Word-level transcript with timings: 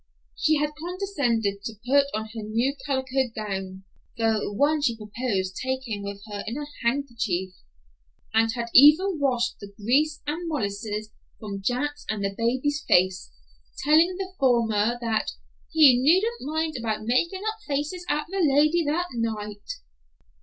She 0.35 0.55
had 0.57 0.71
condescended 0.83 1.61
to 1.63 1.75
put 1.85 2.05
on 2.15 2.25
her 2.29 2.41
new 2.41 2.75
calico 2.87 3.29
gown 3.35 3.83
(the 4.17 4.51
one 4.51 4.81
she 4.81 4.97
proposed 4.97 5.57
taking 5.57 6.01
with 6.03 6.23
her 6.25 6.43
in 6.47 6.57
a 6.57 6.65
"handkerchief") 6.81 7.53
and 8.33 8.51
had 8.53 8.69
even 8.73 9.19
washed 9.19 9.59
the 9.59 9.71
grease 9.79 10.23
and 10.25 10.47
molasses 10.47 11.11
from 11.39 11.61
Jack's 11.61 12.03
and 12.09 12.23
the 12.23 12.33
baby's 12.35 12.83
face, 12.87 13.31
telling 13.83 14.15
the 14.17 14.33
former 14.39 14.97
that 15.01 15.33
"he 15.71 15.99
needn't 16.01 16.49
mind 16.51 16.77
about 16.79 17.03
making 17.05 17.41
up 17.47 17.59
faces 17.67 18.03
at 18.09 18.25
the 18.31 18.41
lady 18.43 18.83
that 18.83 19.09
night." 19.13 19.69